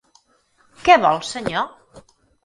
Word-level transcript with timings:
Què 0.87 0.95
vol, 1.03 1.19
senyor? 1.31 2.07